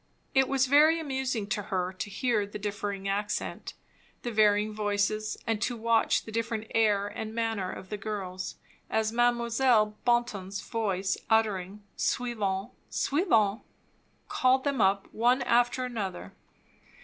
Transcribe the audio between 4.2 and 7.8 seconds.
the varying voices, and to watch the different air and manner